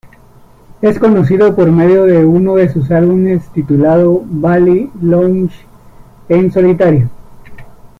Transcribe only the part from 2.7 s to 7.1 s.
sus álbumes titulado "Bali Lounge" en solitario.